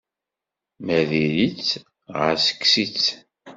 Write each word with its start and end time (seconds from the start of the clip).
Ma 0.85 0.99
diri-tt, 1.09 1.69
ɣas 2.17 2.45
kkes-itt. 2.51 3.05